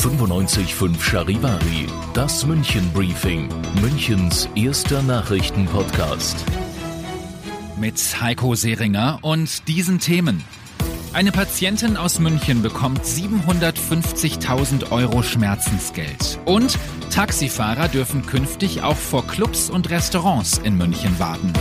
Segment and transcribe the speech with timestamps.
[0.00, 3.50] 95.5 Charivari, das München Briefing,
[3.82, 6.42] Münchens erster Nachrichtenpodcast.
[7.78, 10.42] Mit Heiko Seringer und diesen Themen.
[11.12, 16.38] Eine Patientin aus München bekommt 750.000 Euro Schmerzensgeld.
[16.46, 16.78] Und
[17.10, 21.52] Taxifahrer dürfen künftig auch vor Clubs und Restaurants in München warten.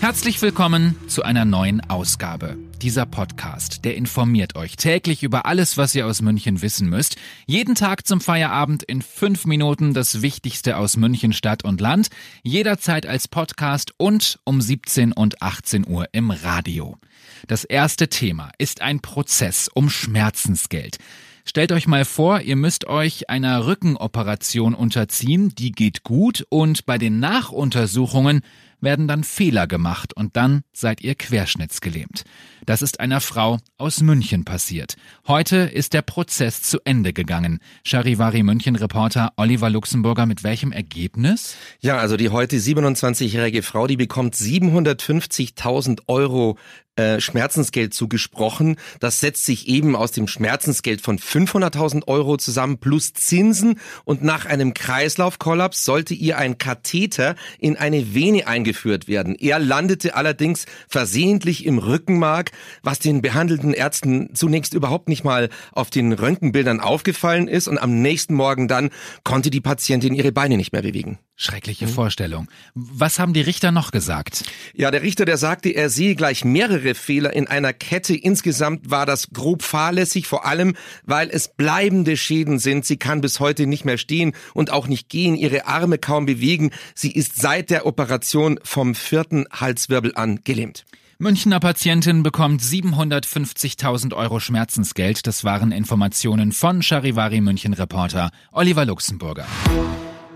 [0.00, 2.56] Herzlich willkommen zu einer neuen Ausgabe.
[2.82, 7.14] Dieser Podcast, der informiert euch täglich über alles, was ihr aus München wissen müsst.
[7.46, 12.08] Jeden Tag zum Feierabend in fünf Minuten das Wichtigste aus München Stadt und Land.
[12.42, 16.98] Jederzeit als Podcast und um 17 und 18 Uhr im Radio.
[17.46, 20.98] Das erste Thema ist ein Prozess um Schmerzensgeld.
[21.44, 26.98] Stellt euch mal vor, ihr müsst euch einer Rückenoperation unterziehen, die geht gut und bei
[26.98, 28.42] den Nachuntersuchungen
[28.82, 32.24] werden dann Fehler gemacht und dann seid ihr querschnittsgelähmt.
[32.66, 34.96] Das ist einer Frau aus München passiert.
[35.26, 37.58] Heute ist der Prozess zu Ende gegangen.
[37.84, 41.56] Charivari München Reporter Oliver Luxemburger mit welchem Ergebnis?
[41.80, 46.56] Ja, also die heute 27-jährige Frau, die bekommt 750.000 Euro
[46.94, 48.76] äh, Schmerzensgeld zugesprochen.
[49.00, 54.44] Das setzt sich eben aus dem Schmerzensgeld von 500.000 Euro zusammen plus Zinsen und nach
[54.44, 58.71] einem Kreislaufkollaps sollte ihr ein Katheter in eine Vene eingeführt
[59.08, 59.34] werden.
[59.34, 62.50] Er landete allerdings versehentlich im Rückenmark,
[62.82, 68.02] was den behandelten Ärzten zunächst überhaupt nicht mal auf den Röntgenbildern aufgefallen ist und am
[68.02, 68.90] nächsten Morgen dann
[69.24, 71.18] konnte die Patientin ihre Beine nicht mehr bewegen.
[71.42, 71.90] Schreckliche mhm.
[71.90, 72.48] Vorstellung.
[72.74, 74.44] Was haben die Richter noch gesagt?
[74.74, 78.14] Ja, der Richter, der sagte, er sehe gleich mehrere Fehler in einer Kette.
[78.14, 82.86] Insgesamt war das grob fahrlässig, vor allem, weil es bleibende Schäden sind.
[82.86, 86.70] Sie kann bis heute nicht mehr stehen und auch nicht gehen, ihre Arme kaum bewegen.
[86.94, 90.84] Sie ist seit der Operation vom vierten Halswirbel an gelähmt.
[91.22, 95.24] Münchner Patientin bekommt 750.000 Euro Schmerzensgeld.
[95.28, 99.46] Das waren Informationen von Charivari München Reporter Oliver Luxemburger.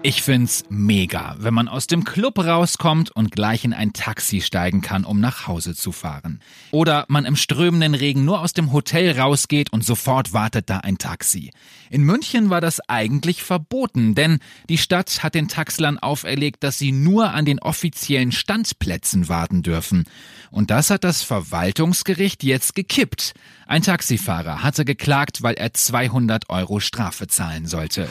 [0.07, 4.81] Ich find's mega, wenn man aus dem Club rauskommt und gleich in ein Taxi steigen
[4.81, 6.39] kann, um nach Hause zu fahren.
[6.71, 10.99] Oder man im strömenden Regen nur aus dem Hotel rausgeht und sofort wartet da ein
[10.99, 11.51] Taxi.
[11.91, 16.93] In München war das eigentlich verboten, denn die Stadt hat den Taxlern auferlegt, dass sie
[16.93, 20.05] nur an den offiziellen Standplätzen warten dürfen.
[20.53, 23.35] Und das hat das Verwaltungsgericht jetzt gekippt.
[23.67, 28.09] Ein Taxifahrer hatte geklagt, weil er 200 Euro Strafe zahlen sollte.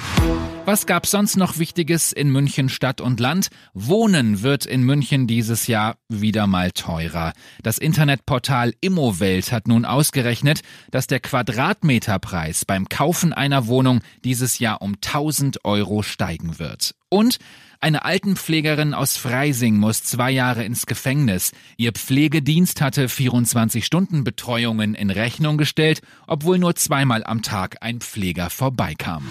[0.66, 3.50] Was gab sonst noch Wichtiges in München Stadt und Land?
[3.76, 7.32] Wohnen wird in München dieses Jahr wieder mal teurer.
[7.62, 14.82] Das Internetportal Immowelt hat nun ausgerechnet, dass der Quadratmeterpreis beim Kaufen einer Wohnung dieses Jahr
[14.82, 16.96] um 1000 Euro steigen wird.
[17.10, 17.38] Und
[17.82, 21.52] eine Altenpflegerin aus Freising muss zwei Jahre ins Gefängnis.
[21.78, 29.28] Ihr Pflegedienst hatte 24-Stunden-Betreuungen in Rechnung gestellt, obwohl nur zweimal am Tag ein Pfleger vorbeikam.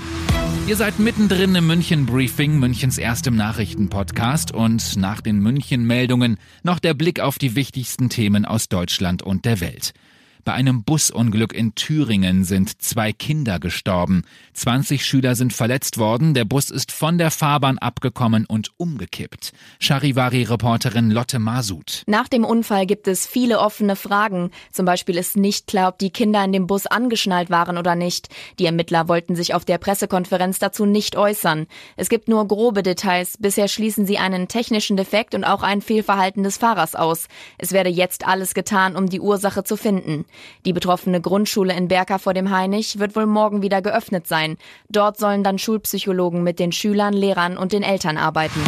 [0.67, 6.79] Ihr seid mittendrin im München Briefing, Münchens erstem Nachrichtenpodcast und nach den München Meldungen noch
[6.79, 9.93] der Blick auf die wichtigsten Themen aus Deutschland und der Welt.
[10.45, 14.25] Bei einem Busunglück in Thüringen sind zwei Kinder gestorben.
[14.53, 16.35] 20 Schüler sind verletzt worden.
[16.35, 19.53] Der Bus ist von der Fahrbahn abgekommen und umgekippt.
[19.81, 22.03] Charivari-Reporterin Lotte Masud.
[22.07, 24.51] Nach dem Unfall gibt es viele offene Fragen.
[24.71, 28.29] Zum Beispiel ist nicht klar, ob die Kinder in dem Bus angeschnallt waren oder nicht.
[28.59, 31.67] Die Ermittler wollten sich auf der Pressekonferenz dazu nicht äußern.
[31.97, 33.39] Es gibt nur grobe Details.
[33.39, 37.29] Bisher schließen sie einen technischen Defekt und auch ein Fehlverhalten des Fahrers aus.
[37.57, 40.27] Es werde jetzt alles getan, um die Ursache zu finden.
[40.65, 44.57] Die betroffene Grundschule in Berka vor dem Hainich wird wohl morgen wieder geöffnet sein.
[44.89, 48.61] Dort sollen dann Schulpsychologen mit den Schülern, Lehrern und den Eltern arbeiten.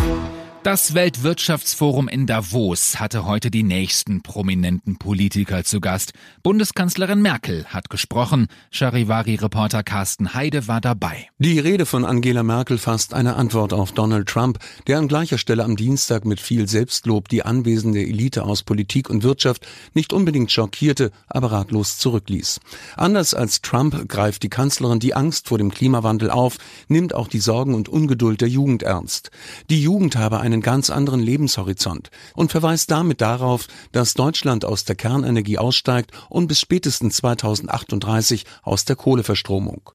[0.66, 6.12] Das Weltwirtschaftsforum in Davos hatte heute die nächsten prominenten Politiker zu Gast.
[6.42, 8.48] Bundeskanzlerin Merkel hat gesprochen.
[8.72, 11.28] Charivari-Reporter Carsten Heide war dabei.
[11.38, 14.58] Die Rede von Angela Merkel fasst eine Antwort auf Donald Trump,
[14.88, 19.22] der an gleicher Stelle am Dienstag mit viel Selbstlob die anwesende Elite aus Politik und
[19.22, 19.64] Wirtschaft
[19.94, 22.58] nicht unbedingt schockierte, aber ratlos zurückließ.
[22.96, 26.58] Anders als Trump greift die Kanzlerin die Angst vor dem Klimawandel auf,
[26.88, 29.30] nimmt auch die Sorgen und Ungeduld der Jugend ernst.
[29.70, 34.84] Die Jugend habe eine einen ganz anderen Lebenshorizont und verweist damit darauf, dass Deutschland aus
[34.84, 39.90] der Kernenergie aussteigt und bis spätestens 2038 aus der Kohleverstromung.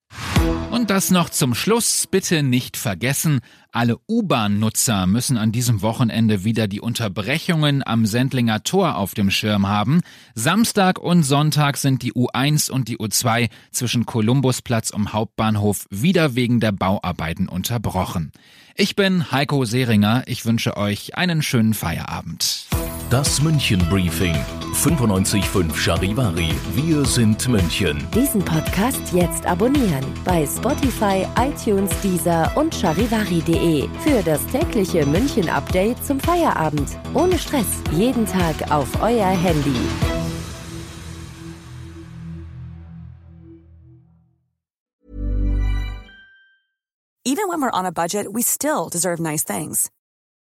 [0.69, 2.07] Und das noch zum Schluss.
[2.07, 8.97] Bitte nicht vergessen, alle U-Bahn-Nutzer müssen an diesem Wochenende wieder die Unterbrechungen am Sendlinger Tor
[8.97, 10.01] auf dem Schirm haben.
[10.35, 16.59] Samstag und Sonntag sind die U1 und die U2 zwischen Kolumbusplatz und Hauptbahnhof wieder wegen
[16.59, 18.31] der Bauarbeiten unterbrochen.
[18.75, 20.23] Ich bin Heiko Seringer.
[20.25, 22.67] Ich wünsche euch einen schönen Feierabend.
[23.11, 24.33] Das München Briefing
[24.73, 26.53] 95.5 Charivari.
[26.73, 28.07] Wir sind München.
[28.15, 36.01] Diesen Podcast jetzt abonnieren bei Spotify, iTunes, Deezer und charivari.de für das tägliche München Update
[36.05, 36.87] zum Feierabend.
[37.13, 37.83] Ohne Stress.
[37.91, 39.75] Jeden Tag auf euer Handy.
[47.25, 49.91] Even when we're on a budget, we still deserve nice things.